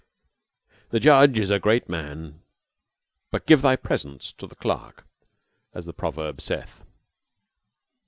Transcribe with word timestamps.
"The 0.89 0.99
judge 0.99 1.37
is 1.37 1.51
a 1.51 1.59
great 1.59 1.87
man, 1.87 2.41
but 3.29 3.45
give 3.45 3.61
thy 3.61 3.75
presents 3.75 4.31
to 4.33 4.47
the 4.47 4.55
clerk," 4.55 5.05
as 5.75 5.85
the 5.85 5.93
proverb 5.93 6.41
saith. 6.41 6.83